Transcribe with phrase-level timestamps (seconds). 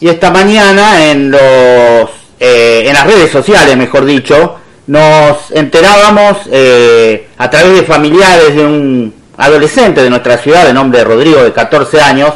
[0.00, 4.56] Y esta mañana en los eh, en las redes sociales, mejor dicho,
[4.86, 11.02] nos enterábamos eh, a través de familiares de un adolescente de nuestra ciudad de nombre
[11.02, 12.32] Rodrigo de 14 años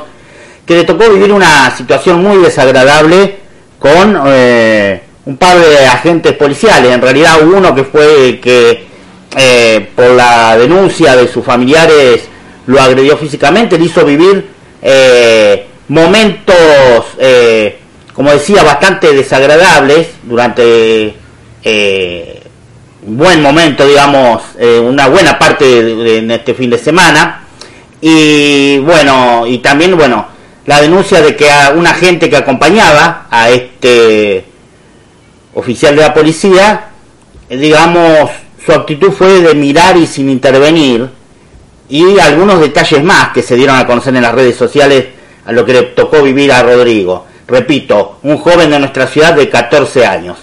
[0.66, 3.36] que le tocó vivir una situación muy desagradable
[3.78, 6.90] con eh, un par de agentes policiales.
[6.90, 8.90] En realidad uno que fue que
[9.94, 12.22] por la denuncia de sus familiares
[12.66, 14.50] lo agredió físicamente, le hizo vivir
[15.92, 17.78] momentos, eh,
[18.14, 21.14] como decía, bastante desagradables durante
[21.62, 22.42] eh,
[23.06, 27.44] un buen momento, digamos, eh, una buena parte de, en este fin de semana.
[28.00, 30.26] Y bueno, y también, bueno,
[30.64, 34.46] la denuncia de que a un agente que acompañaba a este
[35.54, 36.88] oficial de la policía,
[37.50, 38.30] digamos,
[38.64, 41.10] su actitud fue de mirar y sin intervenir,
[41.90, 45.06] y algunos detalles más que se dieron a conocer en las redes sociales
[45.44, 47.26] a lo que le tocó vivir a Rodrigo.
[47.46, 50.38] Repito, un joven de nuestra ciudad de 14 años.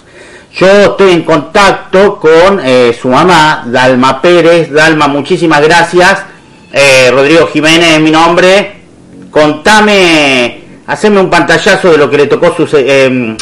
[0.53, 4.72] Yo estoy en contacto con eh, su mamá, Dalma Pérez.
[4.72, 6.23] Dalma, muchísimas gracias.
[6.73, 8.78] Eh, Rodrigo Jiménez es mi nombre.
[9.31, 13.38] Contame, haceme un pantallazo de lo que le tocó su, eh,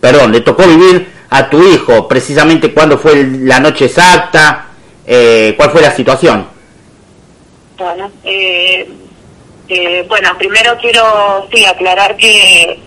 [0.00, 4.66] perdón, le tocó vivir a tu hijo, precisamente cuándo fue la noche exacta,
[5.04, 6.58] cuál fue la situación.
[7.78, 8.88] Bueno, eh,
[9.68, 12.80] eh, bueno, primero quiero sí aclarar que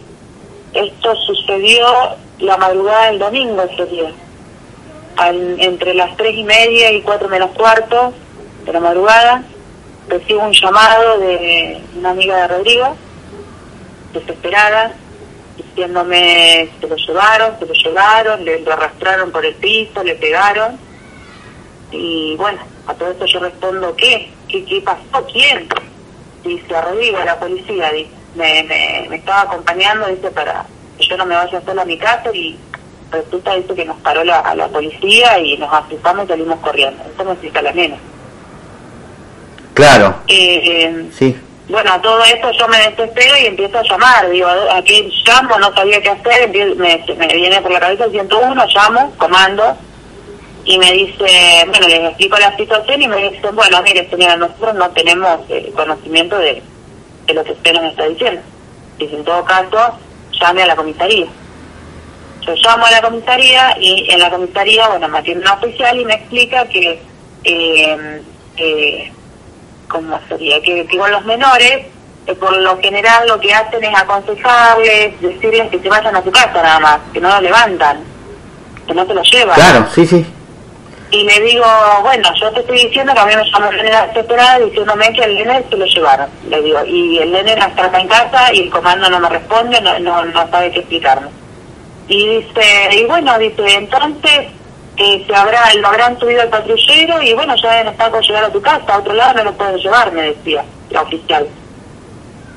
[0.73, 1.85] esto sucedió
[2.39, 4.11] la madrugada del domingo ese día,
[5.59, 8.13] entre las tres y media y cuatro menos cuarto
[8.65, 9.43] de la madrugada,
[10.07, 12.95] recibo un llamado de una amiga de Rodrigo,
[14.13, 14.93] desesperada,
[15.57, 20.79] diciéndome se lo llevaron, se lo llevaron, le lo arrastraron por el piso, le pegaron.
[21.91, 24.31] Y bueno, a todo esto yo respondo, ¿qué?
[24.47, 25.25] ¿Qué, qué pasó?
[25.31, 25.67] ¿Quién?
[26.43, 27.91] Dice, arriba la policía,
[28.35, 30.65] me, me, estaba acompañando, dice, para
[30.97, 32.57] que yo no me vaya sola a mi casa y
[33.11, 37.03] resulta, dice, que nos paró la, a la policía y nos asustamos y salimos corriendo.
[37.13, 37.97] Eso me explica la nena.
[39.73, 40.15] Claro.
[40.27, 41.35] Eh, sí.
[41.69, 46.01] Bueno, todo esto yo me desespero y empiezo a llamar, digo, aquí llamo, no sabía
[46.01, 49.77] qué hacer, me, me viene por la cabeza el 101, llamo, comando,
[50.63, 54.75] y me dice, bueno, les explico la situación y me dice, bueno, mire señora, nosotros
[54.75, 56.61] no tenemos eh, conocimiento de,
[57.33, 58.41] lo que usted nos está diciendo.
[58.99, 59.97] Dice, en todo caso,
[60.39, 61.27] llame a la comisaría.
[62.45, 66.05] Yo llamo a la comisaría y en la comisaría, bueno, me atiende una oficial y
[66.05, 66.99] me explica que,
[67.43, 68.21] eh,
[68.57, 69.11] eh,
[69.87, 70.61] ¿cómo sería?
[70.61, 71.87] Que, con los menores,
[72.27, 76.31] eh, por lo general lo que hacen es aconsejarles, decirles que se vayan a su
[76.31, 78.03] casa nada más, que no lo levantan,
[78.85, 79.55] que no se lo llevan.
[79.55, 80.25] Claro, sí, sí
[81.11, 81.65] y le digo,
[82.03, 85.23] bueno, yo te estoy diciendo que a mí me llamó el nene desesperada diciéndome que
[85.25, 86.29] el nene se lo llevaron.
[86.47, 89.81] Le digo, y el nene no está en casa y el comando no me responde,
[89.81, 91.27] no, no, no sabe qué explicarme.
[92.07, 94.47] Y dice, y bueno, dice, entonces
[94.95, 98.51] eh, se habrá, lo habrán subido al patrullero y bueno, ya está por llegar a
[98.51, 101.45] tu casa, a otro lado no lo puedo llevar, me decía la oficial.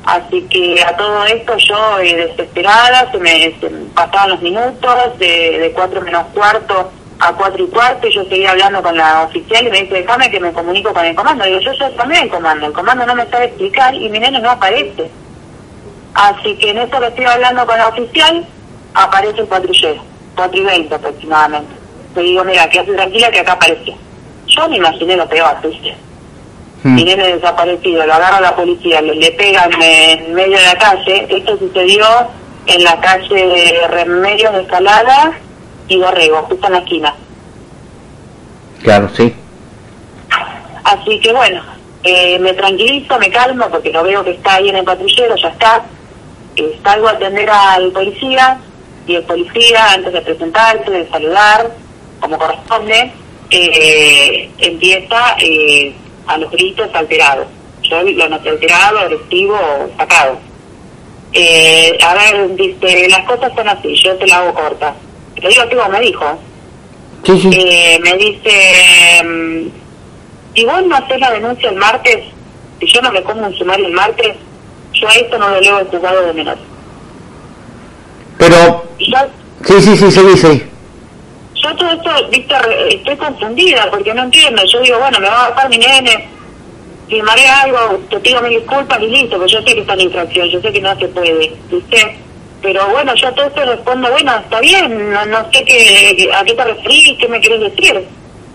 [0.04, 3.52] Así que a todo esto yo eh, desesperada, se me,
[3.94, 6.92] pasaban los minutos, de, de cuatro menos cuarto
[7.24, 10.40] a cuatro y cuarto yo seguía hablando con la oficial y me dice, déjame que
[10.40, 11.44] me comunico con el comando.
[11.44, 14.40] Digo, yo ya también el comando, el comando no me sabe explicar y mi nene
[14.40, 15.10] no aparece.
[16.12, 18.46] Así que en eso que estoy hablando con la oficial,
[18.92, 20.02] aparece el patrullero,
[20.36, 21.72] cuatro y veinte aproximadamente.
[22.14, 23.94] Le digo, mira, quédate tranquila que acá apareció.
[24.46, 25.96] Yo me imaginé lo peor, ¿viste?
[26.82, 26.94] Hmm.
[26.94, 31.26] Mi nene desaparecido, lo agarra la policía, le, le pegan en medio de la calle.
[31.30, 32.06] Esto sucedió
[32.66, 35.38] en la calle Remedios de Escalada
[35.88, 37.14] y Borrego, justo en la esquina.
[38.82, 39.34] Claro, sí.
[40.84, 41.62] Así que bueno,
[42.02, 45.48] eh, me tranquilizo, me calmo porque lo veo que está ahí en el patrullero, ya
[45.48, 45.82] está.
[46.56, 48.58] Eh, salgo a atender al policía
[49.06, 51.70] y el policía, antes de presentarse, de saludar,
[52.20, 53.12] como corresponde,
[53.50, 55.94] eh, empieza eh,
[56.26, 57.46] a los gritos alterados.
[57.82, 59.58] Yo lo noté alterado, agresivo,
[59.96, 60.38] sacado.
[61.32, 64.94] Eh, a ver, dice, las cosas son así, yo te la hago corta
[65.36, 66.38] lo digo que me dijo.
[67.24, 67.50] Sí, sí.
[67.52, 69.68] Eh, me dice, mm,
[70.54, 72.24] si vos no haces la denuncia el martes,
[72.80, 74.36] si yo no me pongo un sumario el martes,
[74.92, 76.58] yo a esto no lo leo el juzgado de menor.
[78.38, 78.84] Pero...
[78.98, 80.62] sí, sí, sí, sí, sí.
[81.54, 84.62] Yo todo esto, Víctor, estoy confundida porque no entiendo.
[84.70, 86.28] Yo digo, bueno, me va a bajar mi nene,
[87.08, 90.48] firmaré algo, te pido mis disculpas y listo, porque yo sé que está en infracción,
[90.48, 92.18] yo sé que no se puede, ¿viste?
[92.64, 96.42] Pero bueno, yo a todo esto respondo, bueno, está bien, no, no sé qué, a
[96.44, 98.08] qué te referís, qué me querés decir.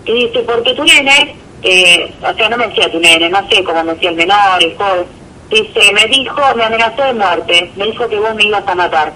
[0.04, 3.62] Y dice, porque tu nene, eh, o sea, no me decía tu nene, no sé
[3.62, 5.06] cómo me decía el menor, el joven,
[5.48, 9.12] dice, me dijo, me amenazó de muerte, me dijo que vos me ibas a matar.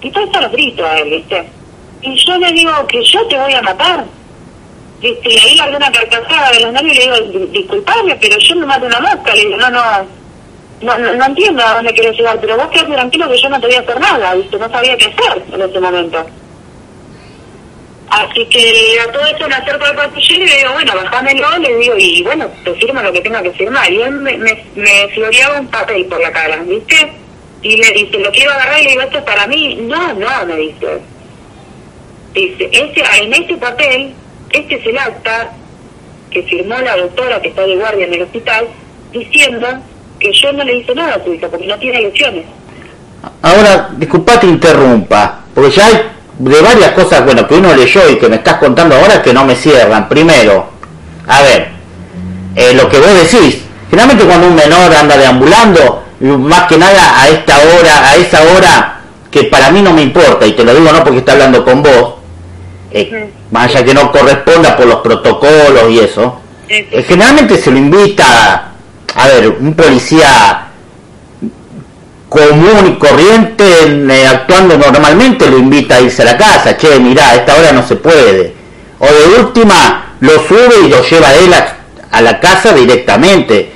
[0.00, 1.48] Y todo eso lo grito a él, ¿viste?
[2.02, 4.04] Y yo le digo que yo te voy a matar.
[5.00, 5.28] ¿Viste?
[5.28, 8.66] Y ahí largué una carcajada de los nervios y le digo, disculpame, pero yo me
[8.66, 9.34] mato una mosca.
[9.34, 9.80] Le digo, no, no,
[10.82, 13.66] no, no, entiendo a dónde quieres llegar, pero vos quedate tranquilo que yo no te
[13.66, 14.58] voy a hacer nada, ¿viste?
[14.58, 16.26] No sabía qué hacer en ese momento.
[18.08, 21.76] Así que a todo eso me acerco al patrullero y le digo, bueno, bajámelo, le
[21.76, 23.92] digo, y bueno, te firma lo que tenga que firmar.
[23.92, 27.12] Y él me, me, me floreaba un papel por la cara, ¿viste?
[27.62, 29.76] Y le dice, lo quiero agarrar y le digo, esto es para mí.
[29.82, 30.98] No, no, me dice.
[32.32, 34.14] Dice, este, en este papel,
[34.50, 35.52] este es el acta
[36.30, 38.66] que firmó la doctora que está de guardia en el hospital,
[39.12, 39.68] diciendo
[40.20, 42.44] que yo no le hice nada a tu hija porque no tiene lesiones.
[43.42, 46.02] Ahora, disculpa te interrumpa, porque ya hay
[46.38, 49.44] de varias cosas, bueno, que uno leyó y que me estás contando ahora que no
[49.44, 50.08] me cierran.
[50.08, 50.70] Primero,
[51.26, 51.68] a ver,
[52.54, 57.28] eh, lo que vos decís, generalmente cuando un menor anda deambulando, más que nada a
[57.28, 59.00] esta hora, a esa hora
[59.30, 61.82] que para mí no me importa, y te lo digo no porque está hablando con
[61.82, 62.14] vos,
[62.90, 67.78] eh, más allá que no corresponda por los protocolos y eso, eh, generalmente se lo
[67.78, 68.69] invita,
[69.14, 70.66] a ver, un policía
[72.28, 73.64] común y corriente,
[74.08, 77.72] eh, actuando normalmente, lo invita a irse a la casa, che, mirá, a esta hora
[77.72, 78.54] no se puede.
[79.00, 83.72] O de última, lo sube y lo lleva a él a, la casa directamente.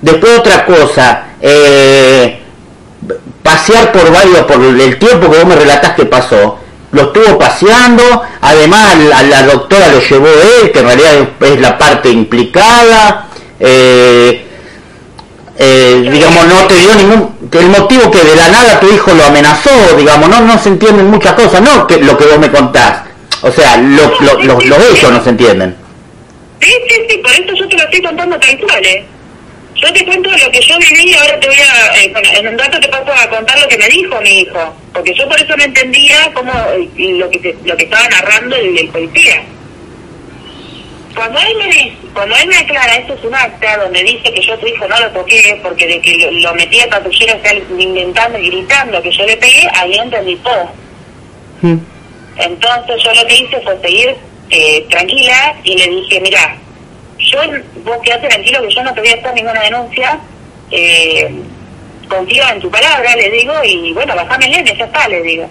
[0.00, 2.40] Después otra cosa, eh,
[3.42, 6.58] pasear por varios, por el tiempo que vos me relatás que pasó,
[6.92, 8.02] lo estuvo paseando,
[8.40, 13.28] además a la, doctora lo llevó él, que en realidad es la parte implicada,
[13.58, 14.49] eh,
[15.62, 19.24] eh, digamos, no te dio ningún, el motivo que de la nada tu hijo lo
[19.24, 23.02] amenazó, digamos, no, no se entienden muchas cosas, no que lo que vos me contás,
[23.42, 25.76] o sea, lo, los hechos no se entienden.
[26.62, 29.04] Sí, sí, sí, por eso yo te lo estoy contando tal cual, ¿eh?
[29.74, 32.80] Yo te cuento lo que yo viví ahora te voy a, eh, en un rato
[32.80, 35.62] te paso a contar lo que me dijo mi hijo, porque yo por eso no
[35.62, 39.42] entendía cómo eh, lo que lo que estaba narrando el, el policía.
[41.14, 44.40] Cuando él me dice, cuando él me aclara, esto es un acta donde dice que
[44.42, 47.54] yo a tu hijo no lo toqué porque de que lo, metí a patrullero está
[47.54, 50.70] inventando y gritando que yo le pegué, ahí entendí todo.
[51.62, 51.78] Hmm.
[52.36, 54.16] Entonces yo lo que hice fue seguir
[54.50, 56.56] eh, tranquila y le dije, mira,
[57.18, 57.40] yo,
[57.84, 60.20] vos quedate tranquilo que yo no te voy a hacer ninguna denuncia,
[60.70, 61.30] eh,
[62.08, 65.50] confío en tu palabra, le digo, y bueno, bajame el nene, ya está, le digo.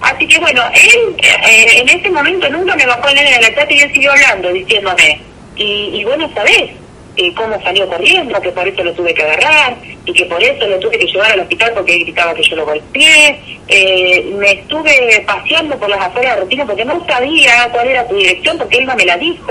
[0.00, 3.54] Así que bueno, él eh, en ese momento nunca me bajó el nene de la
[3.54, 5.20] chat y él siguió hablando, diciéndome,
[5.56, 6.70] y, y bueno, ¿sabés?
[7.18, 10.66] Eh, cómo salió corriendo, que por eso lo tuve que agarrar y que por eso
[10.66, 13.40] lo tuve que llevar al hospital porque gritaba que yo lo golpeé.
[13.68, 18.16] Eh, me estuve paseando por las afueras de rutina porque no sabía cuál era tu
[18.16, 19.50] dirección porque él no me la dijo.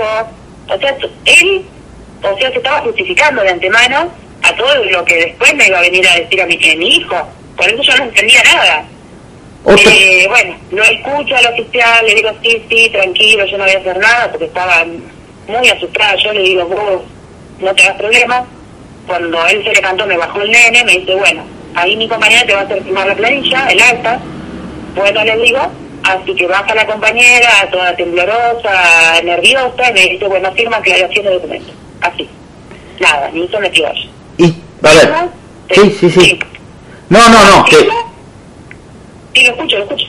[0.68, 1.62] O sea, él,
[2.22, 5.82] o sea, se estaba justificando de antemano a todo lo que después me iba a
[5.82, 7.16] venir a decir a mi, a mi hijo.
[7.56, 8.84] Por eso yo no entendía nada.
[9.68, 13.78] Eh, bueno, lo escucho al oficial, le digo, sí, sí, tranquilo, yo no voy a
[13.78, 14.84] hacer nada porque estaba
[15.48, 16.14] muy asustada.
[16.22, 17.02] Yo le digo, vos
[17.58, 18.44] no te hagas problema.
[19.08, 21.44] Cuando él se levantó, me bajó el nene, me dice, bueno,
[21.74, 24.20] ahí mi compañera te va a hacer firmar la planilla, el alta.
[24.94, 25.60] Bueno, le digo,
[26.04, 31.32] así que baja la compañera, toda temblorosa, nerviosa, y me dice, bueno, firma aclaración de
[31.32, 31.74] documentos.
[32.00, 32.28] Así.
[33.00, 33.88] Nada, ni hizo metió
[34.38, 35.14] Y, a ver,
[35.70, 36.38] sí, sí, sí.
[37.08, 37.88] No, no, no, que...
[39.36, 40.06] Sí, lo escucho, lo escucho.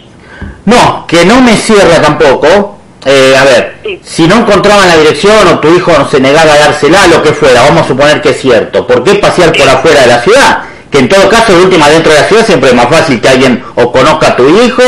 [0.64, 2.78] No, que no me cierra tampoco.
[3.06, 6.58] Eh, a ver, si no encontraban la dirección o tu hijo no se negaba a
[6.58, 8.88] dársela, lo que fuera, vamos a suponer que es cierto.
[8.88, 10.60] ¿Por qué pasear por afuera de la ciudad?
[10.90, 13.28] Que en todo caso, de última, dentro de la ciudad siempre es más fácil que
[13.28, 14.84] alguien o conozca a tu hijo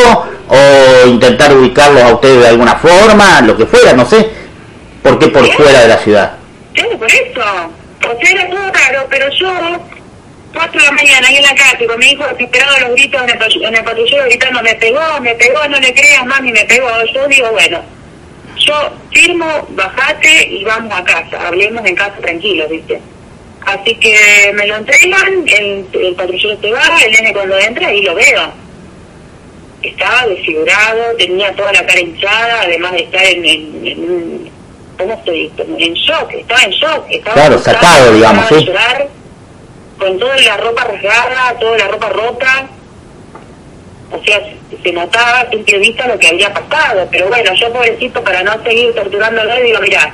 [0.48, 4.29] o intentar ubicarlos a ustedes de alguna forma, lo que fuera, no sé.
[5.03, 6.31] ¿Por qué por fuera de la ciudad?
[6.74, 7.41] Claro, por eso.
[8.00, 9.50] O sea, era todo raro, pero yo,
[10.53, 13.29] cuatro de la mañana, ahí en la calle, con mi hijo desesperado los gritos en
[13.29, 16.89] el, en el patrullero gritando, me pegó, me pegó, no le creas, mami, me pegó.
[17.13, 17.81] Yo digo, bueno,
[18.57, 22.99] yo firmo, bajate y vamos a casa, hablemos en casa tranquilos, ¿viste?
[23.65, 28.01] Así que me lo entregan, el, el patrullero se va, el nene cuando entra y
[28.01, 28.51] lo veo.
[29.81, 34.51] Estaba desfigurado, tenía toda la cara hinchada, además de estar en, en,
[34.97, 35.65] ¿cómo se dice?
[35.77, 37.05] En shock, estaba en shock.
[37.09, 38.65] Estaba claro, sacado, digamos, sí.
[38.65, 39.07] Llorar,
[39.99, 42.67] con toda la ropa rasgada, toda la ropa rota.
[44.11, 44.41] O sea,
[44.81, 47.07] se notaba a simple vista lo que había pasado.
[47.11, 50.13] Pero bueno, yo pobrecito, para no seguir torturándolo, digo, mira,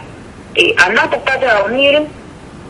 [0.55, 2.01] eh, andá acostarte a dormir,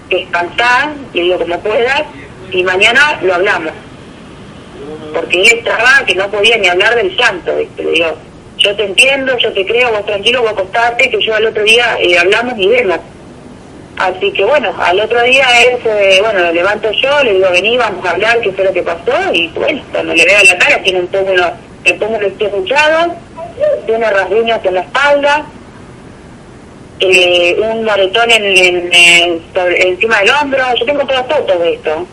[0.09, 2.03] descansar, le digo como puedas,
[2.51, 3.73] y mañana lo hablamos.
[5.13, 7.83] Porque él estaba que no podía ni hablar del ¿viste?
[7.83, 8.17] le digo,
[8.57, 11.97] yo te entiendo, yo te creo, vos tranquilo, vos acostarte, que yo al otro día
[11.99, 12.99] eh, hablamos y vemos.
[13.97, 17.77] Así que bueno, al otro día él se, bueno, lo levanto yo, le digo, vení,
[17.77, 20.83] vamos a hablar, qué fue lo que pasó, y bueno, cuando le veo la cara
[20.83, 21.51] tiene un pómulo,
[21.85, 23.15] el pómulo hinchado,
[23.85, 25.45] tiene rasguños en la espalda,
[26.99, 32.07] eh, un moretón en, en, sobre, encima del hombro, yo tengo todas fotos de esto.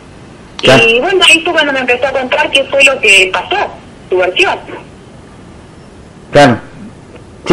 [0.57, 0.83] Claro.
[0.87, 3.57] Y bueno, ahí fue cuando me empezó a contar qué fue lo que pasó,
[4.09, 4.57] su versión.
[6.31, 6.59] Claro.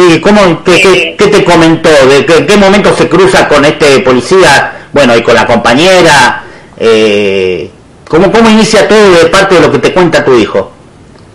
[0.01, 1.89] Sí, ¿cómo, qué, qué, qué, te comentó?
[2.07, 4.87] ¿De qué, qué, momento se cruza con este policía?
[4.91, 6.43] Bueno, y con la compañera.
[6.77, 7.69] Eh,
[8.07, 10.71] ¿cómo, ¿Cómo inicia todo de parte de lo que te cuenta tu hijo?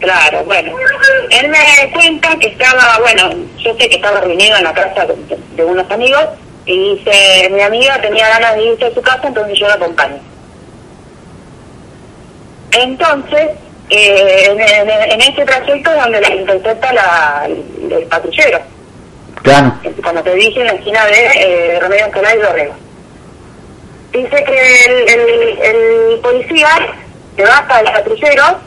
[0.01, 0.73] Claro, bueno.
[1.31, 5.15] Él me cuenta que estaba, bueno, yo sé que estaba reunido en la casa de,
[5.55, 6.25] de unos amigos
[6.65, 10.19] y dice, mi amiga tenía ganas de irse a su casa, entonces yo la acompaño.
[12.73, 13.51] Entonces,
[13.89, 18.59] eh, en, en, en, ese trayecto es donde la intercepta la, el, patrullero.
[19.43, 19.75] Claro.
[20.03, 22.75] Como te dije, en la esquina de eh, Romero Alcalá y Dorrego.
[24.13, 26.69] Dice que el, el, el policía
[27.37, 28.59] se baja del patrullero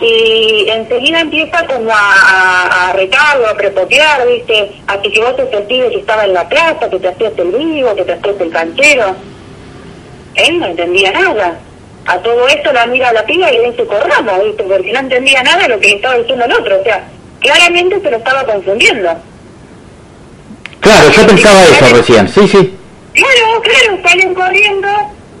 [0.00, 4.72] y enseguida empieza como a, a, a retarlo, a prepotear, ¿viste?
[4.86, 7.94] Así que vos te sentís que estaba en la plaza, que te hacías el vivo,
[7.94, 9.16] que te hacías el canchero.
[10.34, 11.58] Él no entendía nada
[12.06, 14.62] a todo esto la mira a la piba y le dice corramos, ¿viste?
[14.62, 17.04] porque no entendía nada de lo que estaba diciendo el otro, o sea,
[17.40, 19.16] claramente se lo estaba confundiendo.
[20.80, 22.74] Claro, yo pensaba eso salen, recién, sí, sí.
[23.12, 24.88] Claro, claro, salen corriendo,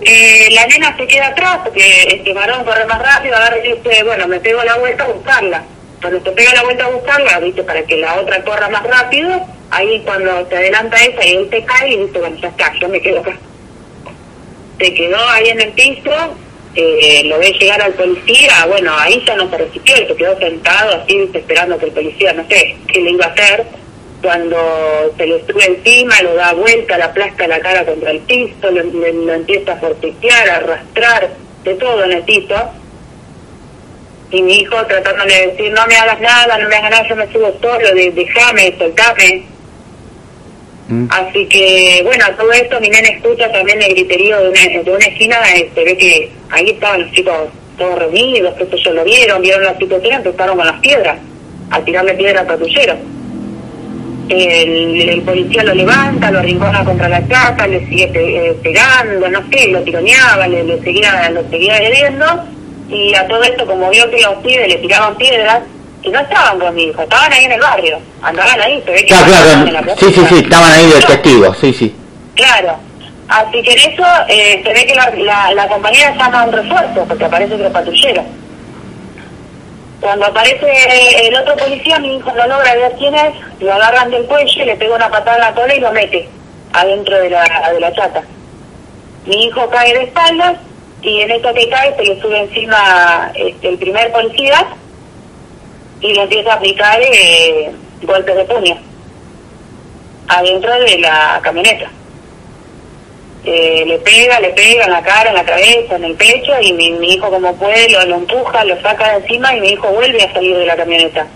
[0.00, 4.02] eh, la nena se queda atrás porque este varón corre más rápido, agarra y dice,
[4.02, 5.62] bueno, me pego la vuelta a buscarla.
[6.00, 7.62] Cuando se pega la vuelta a buscarla, ¿viste?
[7.62, 11.64] para que la otra corra más rápido, ahí cuando se adelanta esa y él se
[11.64, 13.36] cae y dice, bueno, ya está, yo me quedo acá.
[14.78, 16.36] Se quedó ahí en el piso,
[16.78, 20.94] eh, lo ve llegar al policía, bueno, ahí ya no se resistió, se quedó sentado
[20.94, 23.64] así esperando que el policía, no sé, qué le iba a hacer.
[24.22, 28.70] Cuando se le sube encima, lo da vuelta, le aplasta la cara contra el piso,
[28.70, 31.30] lo empieza a forcejear, a arrastrar,
[31.64, 32.56] de todo en el piso.
[34.30, 37.16] Y mi hijo tratándole de decir, no me hagas nada, no me hagas nada, yo
[37.16, 39.55] me subo solo, de, déjame, soltame.
[40.88, 41.06] Mm.
[41.10, 45.06] Así que, bueno, todo esto mi nena escucha también el griterío de una, de una
[45.06, 45.36] esquina,
[45.74, 49.76] se ve que ahí estaban los chicos todos reunidos, que ellos lo vieron, vieron la
[49.76, 51.18] situación, empezaron con las piedras,
[51.70, 52.96] a tirarle piedra al patrullero.
[54.28, 59.40] El, el, policía lo levanta, lo arrincona contra la casa, le sigue eh, pegando, no
[59.50, 62.26] sé, lo tironeaba, le, le seguía, lo seguía agrediendo,
[62.88, 65.62] y a todo esto, como vio que los pibes le tiraban piedras,
[66.06, 68.98] y no estaban con mi hijo, estaban ahí en el barrio, andaban ahí, se ve
[68.98, 69.66] que claro, claro.
[69.66, 71.96] en la sí, sí, sí, estaban ahí de testigos, sí, sí.
[72.36, 72.76] Claro,
[73.28, 77.04] así que en eso eh, se ve que la, la, la compañera llama un refuerzo,
[77.08, 78.24] porque aparece otro patrullero.
[80.00, 84.26] Cuando aparece el otro policía, mi hijo no logra ver quién es, lo agarran del
[84.26, 86.28] cuello, le pega una patada en la cola y lo mete
[86.72, 88.22] adentro de la, de la chata.
[89.24, 90.54] Mi hijo cae de espaldas
[91.02, 94.66] y en esto que cae se le sube encima este, el primer policía
[96.00, 97.70] y le empieza a aplicar eh,
[98.02, 98.76] golpes de puño
[100.28, 101.90] adentro de la camioneta.
[103.44, 106.72] Eh, le pega, le pega en la cara, en la cabeza, en el pecho y
[106.72, 110.20] mi, hijo como puede lo, lo, empuja, lo saca de encima y mi hijo vuelve
[110.24, 111.26] a salir de la camioneta.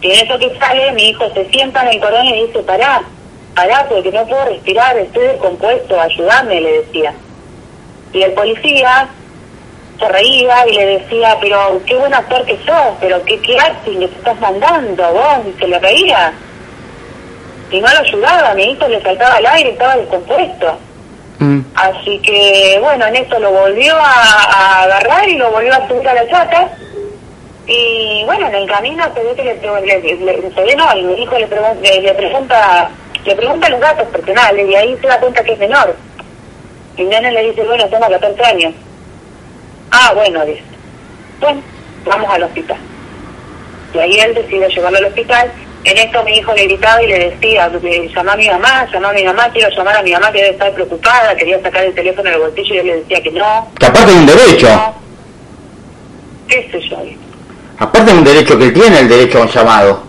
[0.00, 3.02] Y en eso que sale, mi hijo se sienta en el corón y dice, pará,
[3.54, 7.14] pará, porque no puedo respirar, estoy descompuesto, ayúdame, le decía.
[8.12, 9.08] Y el policía
[9.98, 14.00] se reía y le decía, pero qué buen actor que sos, pero qué, qué acting
[14.00, 16.32] que te estás mandando vos, y se le reía.
[17.70, 20.78] Y no lo ayudaba, mi hijo le saltaba al aire, estaba descompuesto.
[21.38, 21.60] Mm.
[21.74, 26.08] Así que, bueno, en esto lo volvió a, a, agarrar y lo volvió a subir
[26.08, 26.70] a la chata.
[27.66, 31.02] Y bueno, en el camino se ve que le, le, le se ve, no, y
[31.02, 32.90] mi hijo le, pregun le, le, pregunta
[33.24, 35.96] le pregunta los datos personales y ahí se da cuenta que es menor.
[36.96, 38.74] Y nene le dice, bueno, tengo 14 años.
[39.98, 40.62] Ah, bueno, dice.
[41.40, 41.62] Bueno,
[42.04, 42.76] vamos al hospital.
[43.94, 45.50] Y ahí él decide llevarlo al hospital.
[45.84, 47.70] En esto mi hijo le gritaba y le decía,
[48.14, 50.50] llama a mi mamá, llama a mi mamá, quiero llamar a mi mamá que debe
[50.50, 53.68] estar preocupada, quería sacar el teléfono del bolsillo y él le decía que no.
[53.78, 54.68] Que aparte de un derecho.
[54.68, 54.94] No.
[56.48, 56.98] ¿Qué sé yo?
[57.78, 60.02] Aparte de un derecho que él tiene, el derecho a un llamado.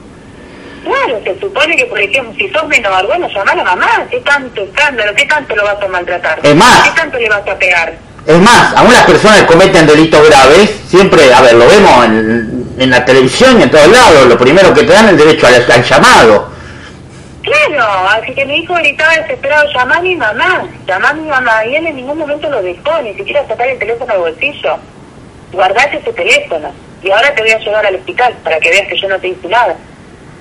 [0.84, 4.20] Claro, se supone que, por ejemplo, si sos menor, bueno, llamá a la mamá, ¿qué
[4.22, 5.14] tanto escándalo?
[5.16, 6.40] ¿Qué tanto lo vas a maltratar?
[6.44, 6.90] Es más.
[6.90, 8.07] ¿Qué tanto le vas a pegar?
[8.28, 12.68] Es más, aún las personas que cometen delitos graves, siempre, a ver, lo vemos en,
[12.78, 15.48] en la televisión y en todos lados, lo primero que te dan es el derecho
[15.48, 16.50] al, al llamado.
[17.42, 21.66] Claro, así que mi hijo gritaba desesperado, llamá a mi mamá, llamá a mi mamá,
[21.68, 24.78] y él en ningún momento lo dejó, ni siquiera sacar el teléfono del bolsillo.
[25.54, 26.70] Guardate ese teléfono,
[27.02, 29.30] y ahora te voy a llevar al hospital para que veas que yo no te
[29.30, 29.78] hice nada.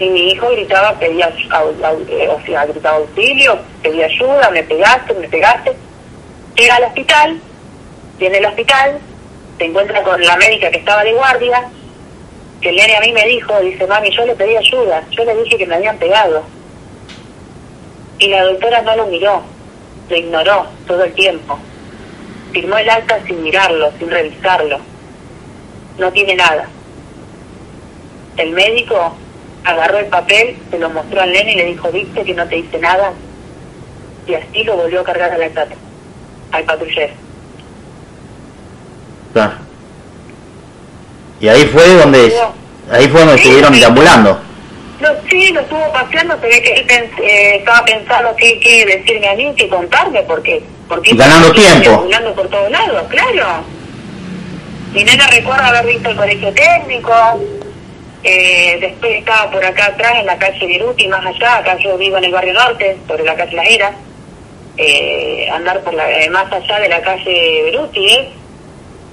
[0.01, 5.73] Y mi hijo gritaba, pedía, eh, o sea, auxilio, pedía ayuda, me pegaste, me pegaste.
[6.57, 7.41] Llega al hospital,
[8.19, 8.99] viene al hospital,
[9.59, 11.69] se encuentra con la médica que estaba de guardia,
[12.61, 15.37] que el nene a mí me dijo, dice, mami, yo le pedí ayuda, yo le
[15.43, 16.43] dije que me habían pegado.
[18.19, 19.43] Y la doctora no lo miró,
[20.09, 21.59] lo ignoró todo el tiempo.
[22.53, 24.79] Firmó el acta sin mirarlo, sin revisarlo.
[25.99, 26.69] No tiene nada.
[28.37, 29.15] El médico
[29.65, 32.59] agarró el papel, se lo mostró al nene y le dijo, ¿viste que no te
[32.59, 33.13] hice nada?
[34.27, 35.43] Y así lo volvió a cargar al
[36.53, 37.26] al patrullero.
[39.37, 39.53] Claro.
[41.41, 42.33] Y ahí fue donde,
[42.91, 43.81] ahí fue donde Sí, estuvieron sí.
[43.81, 44.41] deambulando.
[44.99, 48.87] No, sí, lo estuvo paseando, se ve que él pens- eh, estaba pensando qué, qué
[48.87, 50.63] decirme a mí, qué contarme, porque...
[50.89, 51.81] porque Ganando tiempo.
[51.91, 53.63] Deambulando por todos lados, claro.
[54.95, 57.13] Mi nena recuerda haber visto el colegio técnico,
[58.25, 62.17] eh, después estaba por acá atrás en la calle Viruti, más allá, acá yo vivo
[62.17, 63.93] en el barrio norte, sobre la calle La Era,
[64.79, 68.29] eh, andar por la, eh, más allá de la calle Viruti, ¿eh?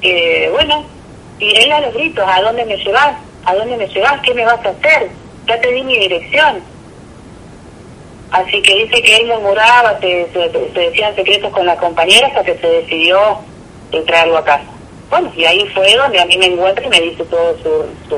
[0.04, 0.86] Eh, bueno,
[1.40, 3.16] y él a los gritos, ¿a dónde me llevas?
[3.46, 4.22] ¿A dónde me llevas?
[4.22, 5.10] ¿Qué me vas a hacer?
[5.48, 6.60] Ya te di mi dirección.
[8.32, 12.44] Así que dice que él murmuraba, se, se, se decían secretos con las compañeras hasta
[12.44, 13.40] que se decidió
[13.92, 14.64] de traerlo a casa.
[15.10, 18.18] Bueno, y ahí fue donde a mí me encuentra y me dice todo su, su,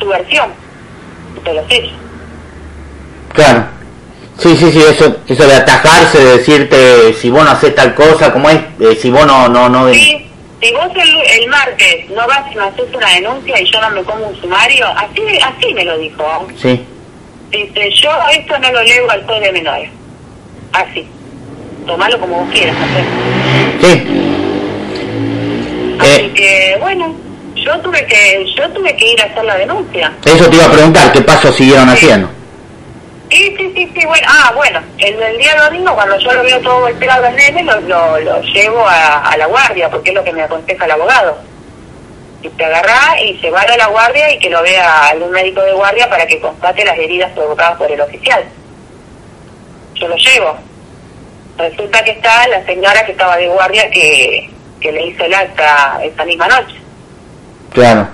[0.00, 0.50] su versión
[1.44, 1.92] de los hechos.
[3.34, 3.64] Claro.
[4.38, 8.32] Sí, sí, sí, eso, eso de atajarse, de decirte si vos no haces tal cosa,
[8.32, 9.92] como es, Eh, si vos no, no, no...
[9.92, 10.31] Sí,
[10.62, 13.90] si vos el, el martes no vas y me haces una denuncia y yo no
[13.90, 16.46] me como un sumario, así, así me lo dijo.
[16.60, 16.80] Sí,
[17.50, 19.90] Dice, yo esto no lo leo al juez de menores.
[20.72, 21.06] Así.
[21.86, 23.04] Tomalo como vos quieras hacer.
[23.82, 24.02] sí.
[25.98, 26.32] Así Eh.
[26.34, 27.14] que, bueno,
[27.56, 30.12] yo tuve que yo tuve que ir a hacer la denuncia.
[30.24, 31.94] Eso te iba a preguntar, ¿qué pasos siguieron Sí.
[32.06, 32.30] haciendo?
[33.32, 34.26] Sí, sí, sí, sí, bueno.
[34.28, 37.80] Ah, bueno, el, el día domingo, cuando yo lo veo todo golpeado al nene, lo,
[37.80, 41.38] lo, lo llevo a, a la guardia, porque es lo que me aconseja el abogado.
[42.42, 45.72] Y te agarra y llevar a la guardia y que lo vea algún médico de
[45.72, 48.44] guardia para que constate las heridas provocadas por el oficial.
[49.94, 50.58] Yo lo llevo.
[51.56, 56.00] Resulta que está la señora que estaba de guardia que, que le hizo el acta
[56.02, 56.74] esa misma noche
[57.72, 58.08] Claro.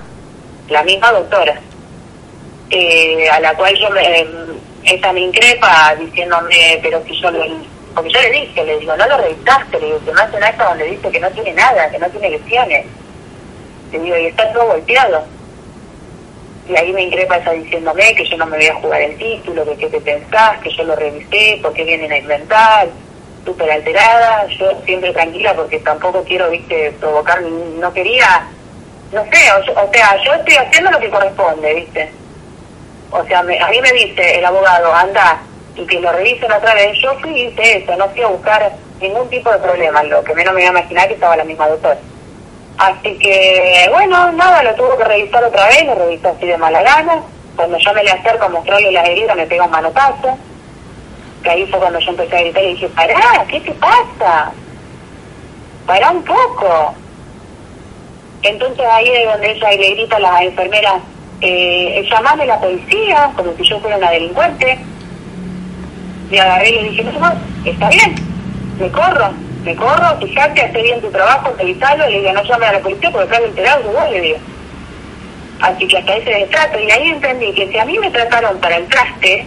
[0.68, 1.54] la misma doctora,
[2.70, 4.28] eh, a la cual yo me, eh,
[4.84, 7.44] ella me increpa diciéndome, pero si yo lo,
[7.94, 10.44] porque yo le dije, le digo, no lo revisaste, le digo, que me hace un
[10.44, 12.86] acta donde dice que no tiene nada, que no tiene lesiones,
[13.92, 15.24] le digo, y está todo golpeado.
[16.68, 19.64] Y ahí me increpa ella diciéndome que yo no me voy a jugar el título,
[19.64, 22.88] que qué te pensás, que yo lo revisé, porque vienen a inventar,
[23.44, 28.48] súper alterada, yo siempre tranquila porque tampoco quiero, viste, provocar, no quería
[29.12, 32.10] no sé, o, o sea, yo estoy haciendo lo que corresponde, ¿viste?
[33.10, 35.40] O sea, me- a mí me dice el abogado, anda,
[35.76, 36.96] y que lo revisen otra vez.
[37.02, 40.34] Yo fui y hice eso, no fui a buscar ningún tipo de problema, lo que
[40.34, 41.98] menos me iba a imaginar que estaba la misma doctora.
[42.78, 46.82] Así que, bueno, nada, lo tuvo que revisar otra vez, lo revisó así de mala
[46.82, 47.22] gana.
[47.56, 50.38] Cuando yo me le acerco a mostrarle las heridas, me pega un manotazo.
[51.42, 54.52] Que ahí fue cuando yo empecé a gritar y dije, pará, ¿qué te pasa?
[55.86, 56.94] Pará un poco.
[58.42, 61.00] Entonces ahí es donde ella le grita a la enfermera,
[61.40, 64.78] eh, llamame a la policía, como si yo fuera una delincuente.
[66.30, 67.32] Me agarré y le dije, no, no,
[67.64, 68.14] está bien,
[68.78, 69.30] me corro,
[69.64, 73.10] me corro, fíjate, hace bien tu trabajo, revisalo, le digo, no llame a la policía
[73.10, 74.38] porque acá enterado de vos, le digo.
[75.60, 78.76] Así que hasta ese destrato, y ahí entendí que si a mí me trataron para
[78.76, 79.46] el traste,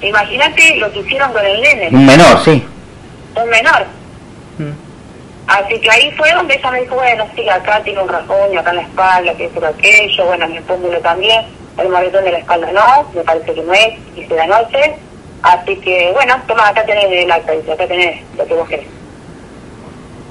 [0.00, 2.64] imagínate lo que hicieron con el nene, Un menor, sí.
[3.34, 3.86] un menor.
[5.52, 8.70] Así que ahí fue donde ella me dijo, bueno, sí, acá tiene un rasguño, acá
[8.70, 11.44] en la espalda, que esto, aquello, bueno, en el pómulo también,
[11.76, 14.94] el moretón de la espalda no, me parece que no es, hice la noche.
[15.42, 18.86] Así que, bueno, toma, acá tenés el acta, dice, acá tenés lo que vos querés.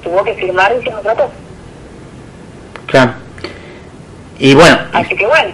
[0.02, 1.32] Tuvo que firmar y se me trató.
[2.88, 3.14] Claro.
[4.40, 5.52] Y bueno, Así que bueno,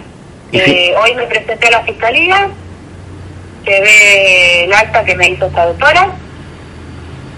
[0.52, 2.48] eh, hoy me presenté a la fiscalía,
[3.66, 6.08] se ve el acta que me hizo esta doctora,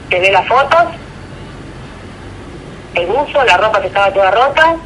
[0.09, 1.00] se ve las fotos,
[2.94, 4.76] el buzo, la ropa que estaba toda rota,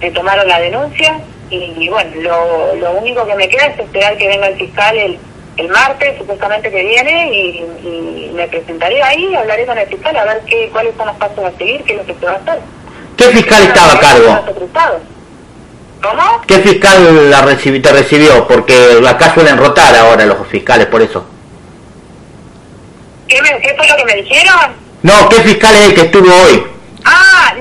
[0.00, 4.28] me tomaron la denuncia y, bueno, lo, lo único que me queda es esperar que
[4.28, 5.18] venga el fiscal el,
[5.56, 10.42] el martes, supuestamente que viene, y, me presentaré ahí, hablaré con el fiscal a ver
[10.46, 12.60] qué, cuáles son los pasos a seguir, qué es lo que se va a hacer.
[13.16, 14.44] ¿Qué fiscal estaba a cargo?
[16.00, 16.40] ¿Cómo?
[16.46, 18.46] ¿Qué fiscal la te recibió?
[18.48, 21.26] Porque acá suelen rotar ahora los fiscales, por eso.
[23.28, 24.54] ¿Qué, me, ¿Qué fue lo que me dijeron?
[25.02, 26.69] No, ¿qué fiscal es el que estuvo hoy?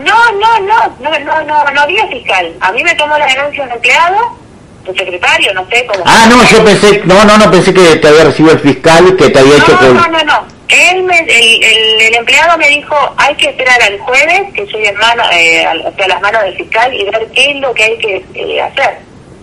[0.04, 2.54] No, no, no, no, no, no, no había fiscal.
[2.60, 4.38] A mí me tomó la denuncia un empleado,
[4.86, 6.04] tu secretario, no sé cómo.
[6.06, 9.30] Ah, no, yo pensé, no, no, no, pensé que te había recibido el fiscal que
[9.30, 9.78] te había hecho...
[9.82, 10.60] No, no, no, no.
[10.70, 14.86] Él me, el, el, el, empleado me dijo, hay que esperar al jueves, que soy
[14.86, 18.26] hermano, eh, a, las manos del fiscal, y ver qué es lo que hay que
[18.36, 19.00] eh, hacer.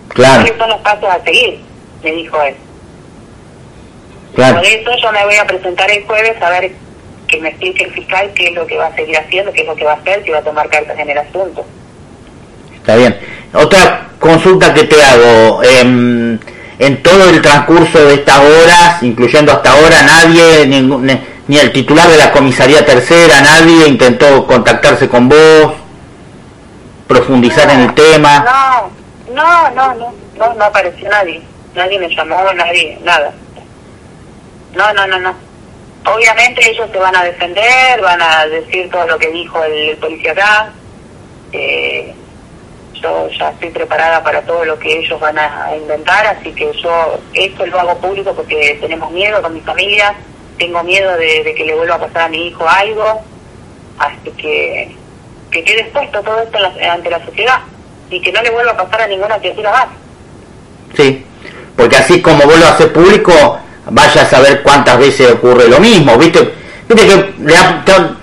[0.09, 0.41] Claro.
[0.41, 1.59] ¿Cuáles son los pasos a seguir?
[2.01, 2.55] Me dijo él.
[4.35, 4.55] Claro.
[4.55, 6.71] Por eso yo me voy a presentar el jueves a ver
[7.27, 9.67] que me explique el fiscal qué es lo que va a seguir haciendo, qué es
[9.67, 11.65] lo que va a hacer, si va a tomar cartas en el asunto.
[12.75, 13.17] Está bien.
[13.53, 15.61] Otra consulta que te hago.
[15.63, 16.39] Eh,
[16.79, 20.67] en todo el transcurso de estas horas, incluyendo hasta ahora, nadie,
[21.47, 25.73] ni, el titular de la comisaría tercera, nadie intentó contactarse con vos,
[27.07, 28.45] profundizar en el tema.
[29.29, 31.41] No, no, no, no, no, no apareció nadie.
[31.73, 33.31] Nadie me llamó, nadie, nada.
[34.75, 35.46] No, no, no, no.
[36.13, 40.31] Obviamente ellos se van a defender, van a decir todo lo que dijo el, policía
[40.31, 40.71] acá.
[41.51, 42.13] Eh,
[42.93, 47.19] yo ya estoy preparada para todo lo que ellos van a, inventar, así que yo
[47.33, 50.15] esto lo hago público porque tenemos miedo con mi familia,
[50.57, 53.21] tengo miedo de, que le vuelva a pasar a mi hijo algo,
[53.99, 54.95] así que
[55.51, 56.57] que quede expuesto todo esto
[56.91, 57.59] ante la sociedad
[58.09, 59.87] y que no le vuelva a pasar a ninguna criatura más.
[60.95, 61.25] Sí,
[61.75, 66.17] porque así como vos lo haces público, vaya a saber cuántas veces ocurre lo mismo,
[66.17, 66.53] ¿viste?
[66.87, 67.15] Viste que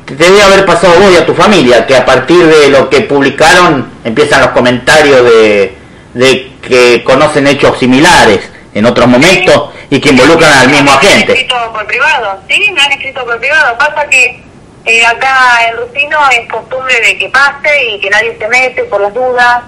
[0.07, 2.89] te, debe haber pasado a vos y a tu familia, que a partir de lo
[2.89, 5.77] que publicaron empiezan los comentarios de,
[6.15, 11.33] de que conocen hechos similares en otros momentos y que involucran al mismo agente.
[11.33, 13.79] Me han escrito por privado, sí, me han escrito por privado.
[13.79, 14.43] Pasa que
[14.87, 19.01] eh, acá en Rufino es costumbre de que pase y que nadie se mete por
[19.01, 19.63] las dudas,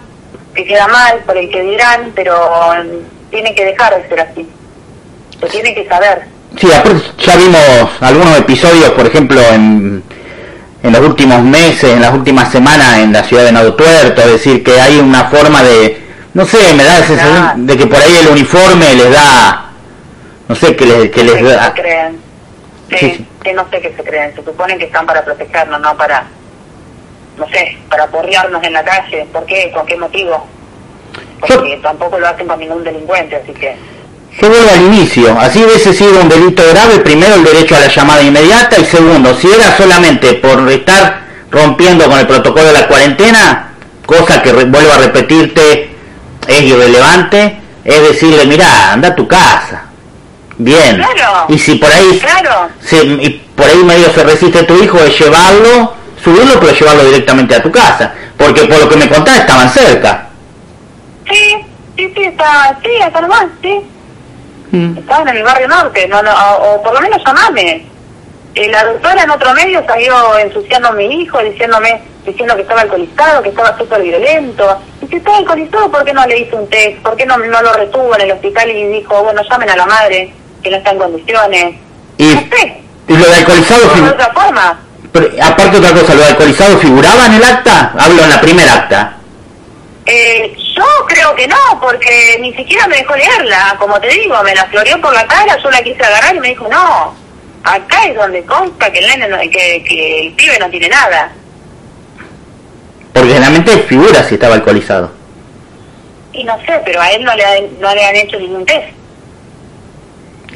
[0.55, 2.35] que queda mal por el que dirán, pero
[3.31, 4.49] tiene que dejar de ser así.
[5.40, 6.22] Se tiene que saber.
[6.59, 6.68] Sí,
[7.18, 7.61] ya vimos
[8.01, 10.03] algunos episodios, por ejemplo, en,
[10.83, 14.33] en los últimos meses, en las últimas semanas en la ciudad de Nuevo Tuerto, es
[14.33, 16.01] decir, que hay una forma de,
[16.33, 19.70] no sé, me da la sensación de que por ahí el uniforme les da,
[20.49, 21.75] no sé, que les, que les da...
[21.75, 22.20] Que creen.
[22.99, 26.25] Sí, Que no sé qué se creen, se suponen que están para protegernos, no para,
[27.37, 29.27] no sé, para porrearnos en la calle.
[29.33, 29.72] ¿Por qué?
[29.75, 30.46] ¿Con qué motivo?
[31.40, 33.77] Porque tampoco lo hacen con ningún delincuente, así que...
[34.40, 37.88] Yo vuelvo al inicio, así hubiese sido un delito grave, primero el derecho a la
[37.88, 41.20] llamada inmediata y segundo, si era solamente por estar
[41.51, 43.70] rompiendo con el protocolo de la cuarentena,
[44.05, 45.90] cosa que vuelvo a repetirte
[46.46, 49.85] es irrelevante, es decirle, mira, anda a tu casa.
[50.59, 51.03] Bien.
[51.49, 52.20] Y si por ahí
[53.20, 57.62] y por ahí medio se resiste tu hijo es llevarlo, subirlo, pero llevarlo directamente a
[57.62, 60.29] tu casa, porque por lo que me contás estaban cerca.
[61.31, 61.57] Sí,
[61.96, 63.81] sí, sí, está, sí, hasta nomás, sí.
[64.71, 64.99] Mm.
[64.99, 67.87] Estaban en el barrio norte, no, no, o, por lo menos llamame.
[68.55, 72.81] Eh, la doctora en otro medio salió ensuciando a mi hijo, diciéndome, diciendo que estaba
[72.81, 74.79] alcoholizado, que estaba súper violento.
[75.03, 76.99] Y si estaba alcoholizado, ¿por qué no le hizo un test?
[77.03, 79.87] ¿Por qué no, no lo retuvo en el hospital y dijo, bueno, llamen a la
[79.87, 81.75] madre, que no está en condiciones?
[82.17, 83.95] Y, ¿Y lo de alcoholizado...
[83.95, 84.81] De otra forma.
[85.13, 87.93] Pero, aparte otra cosa, ¿lo de alcoholizado figuraba en el acta?
[87.99, 89.17] Hablo en la primera acta.
[90.07, 94.55] Eh, yo creo que no, porque ni siquiera me dejó leerla, como te digo, me
[94.55, 97.15] la floreó por la cara, yo la quise agarrar y me dijo, no,
[97.65, 101.33] acá es donde consta que el nene que, el pibe no tiene nada.
[103.12, 105.11] Porque generalmente figura si estaba alcoholizado.
[106.35, 108.89] Y no sé, pero a él no le, no le han hecho ningún test.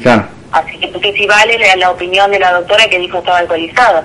[0.03, 0.27] Claro.
[0.51, 3.39] Así que no sé si vale la, la opinión de la doctora que dijo estaba
[3.39, 4.03] alcoholizado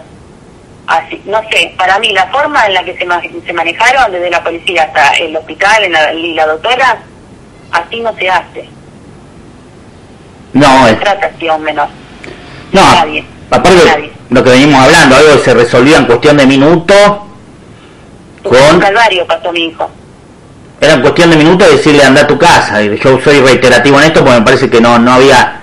[0.86, 3.06] así, no sé, para mí la forma en la que se,
[3.46, 6.98] se manejaron desde la policía hasta el hospital y la doctora,
[7.72, 8.68] así no se hace.
[10.52, 10.98] No, es...
[11.00, 11.88] trata así a un menor.
[12.72, 13.24] No, nadie.
[13.50, 17.12] aparte de lo que venimos hablando, algo que se resolvió en cuestión de minutos.
[18.42, 18.74] Con...
[18.74, 19.90] Un calvario pasó mi hijo.
[20.80, 22.82] Era en cuestión de minutos decirle anda a tu casa.
[22.82, 25.62] Yo soy reiterativo en esto porque me parece que no no había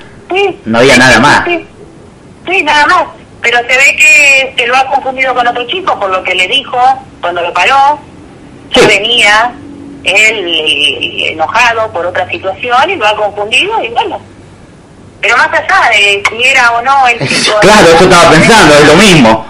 [0.66, 1.46] no había nada más.
[1.46, 6.10] sí, nada más pero se ve que se lo ha confundido con otro chico por
[6.10, 6.80] lo que le dijo
[7.20, 8.00] cuando lo paró.
[8.72, 9.54] que venía
[10.06, 14.20] él eh, enojado por otra situación y lo ha confundido y bueno.
[15.22, 17.58] Pero más allá de si era o no el chico...
[17.60, 19.46] claro, eso estaba pensando, es lo mismo.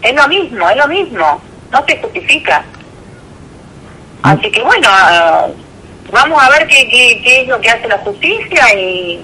[0.00, 1.42] Es lo mismo, es lo mismo.
[1.72, 2.64] No se justifica.
[4.22, 4.88] Así que bueno,
[6.12, 9.20] vamos a ver qué, qué, qué es lo que hace la justicia y,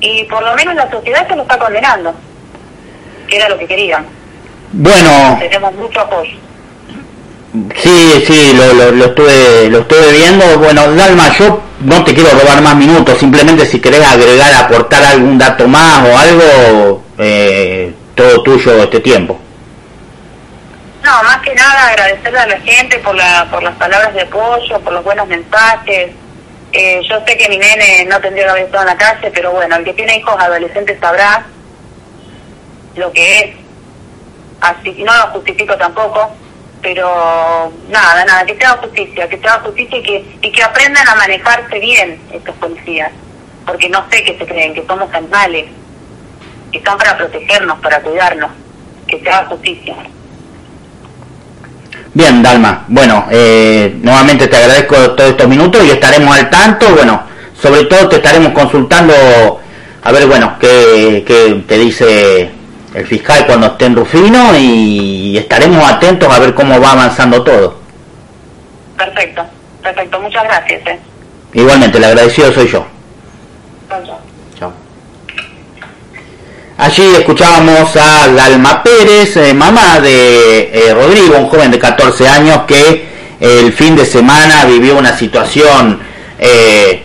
[0.00, 2.14] y por lo menos la sociedad se lo está condenando,
[3.30, 4.04] que era lo que querían.
[4.72, 5.38] Bueno.
[5.40, 6.36] Tenemos mucho apoyo.
[7.76, 10.58] Sí, sí, lo, lo, lo, estuve lo estuve viendo.
[10.58, 15.38] Bueno, Dalma, yo no te quiero robar más minutos, simplemente si querés agregar, aportar algún
[15.38, 19.40] dato más o algo, eh, todo tuyo este tiempo.
[21.02, 24.78] No, más que nada agradecerle a la gente por, la, por las palabras de apoyo,
[24.80, 26.10] por los buenos mensajes.
[26.72, 29.50] Eh, yo sé que mi nene no tendría que haber estado en la calle, pero
[29.50, 31.44] bueno, el que tiene hijos adolescentes sabrá
[32.96, 33.46] lo que es.
[34.60, 36.30] Así no lo justifico tampoco,
[36.82, 40.62] pero nada, nada, que se haga justicia, que se haga justicia y que, y que
[40.62, 43.10] aprendan a manejarse bien estos policías,
[43.64, 45.66] porque no sé qué se creen, que somos animales,
[46.70, 48.50] que están para protegernos, para cuidarnos,
[49.06, 49.96] que se haga justicia.
[52.12, 52.84] Bien, Dalma.
[52.88, 56.88] Bueno, eh, nuevamente te agradezco todos estos minutos y estaremos al tanto.
[56.90, 57.22] Bueno,
[57.54, 59.60] sobre todo te estaremos consultando
[60.02, 62.50] a ver, bueno, qué, qué te dice
[62.94, 67.78] el fiscal cuando esté en Rufino y estaremos atentos a ver cómo va avanzando todo.
[68.96, 69.44] Perfecto,
[69.82, 70.20] perfecto.
[70.20, 70.86] Muchas gracias.
[70.86, 70.98] Eh.
[71.54, 72.86] Igualmente, el agradecido soy yo.
[74.58, 74.72] Chao.
[76.78, 82.62] Allí escuchábamos a Dalma Pérez, eh, mamá de eh, Rodrigo, un joven de 14 años
[82.66, 83.08] que
[83.40, 86.00] el fin de semana vivió una situación
[86.38, 87.02] eh,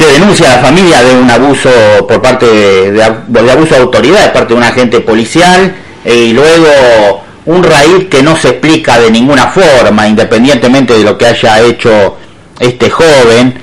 [0.00, 1.70] que denuncia a la familia de un abuso
[2.08, 7.22] por parte de, de, abuso de autoridad de parte de un agente policial y luego
[7.44, 12.16] un raíz que no se explica de ninguna forma, independientemente de lo que haya hecho
[12.58, 13.62] este joven.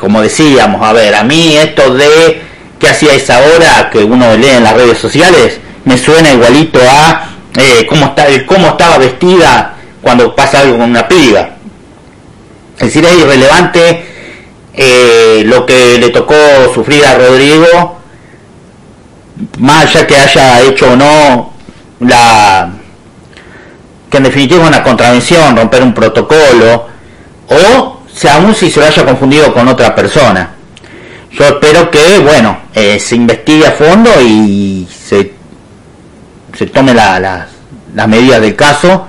[0.00, 2.42] como decíamos, a ver, a mí esto de
[2.80, 7.28] que hacía esa hora que uno lee en las redes sociales me suena igualito a
[7.56, 11.50] eh, cómo, está, cómo estaba vestida cuando pasa algo con una piba.
[12.78, 14.09] Es decir, es irrelevante
[14.74, 16.34] eh, lo que le tocó
[16.74, 17.98] sufrir a Rodrigo,
[19.58, 21.52] más allá que haya hecho o no
[22.00, 22.70] la
[24.10, 26.88] que en definitiva una contravención, romper un protocolo,
[27.48, 30.50] o sea, aún si se lo haya confundido con otra persona.
[31.30, 35.32] Yo espero que, bueno, eh, se investigue a fondo y se,
[36.58, 37.46] se tome la, la,
[37.94, 39.06] las medidas del caso,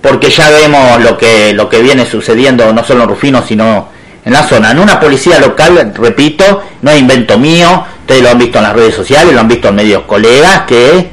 [0.00, 3.88] porque ya vemos lo que, lo que viene sucediendo no solo en Rufino, sino
[4.24, 4.70] en la zona.
[4.70, 8.72] En una policía local, repito, no es invento mío, ustedes lo han visto en las
[8.72, 11.10] redes sociales, lo han visto en medios colegas, que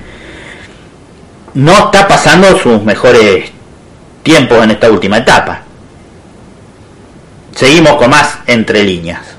[1.55, 3.51] no está pasando sus mejores
[4.23, 5.61] tiempos en esta última etapa.
[7.55, 9.38] Seguimos con más entre líneas.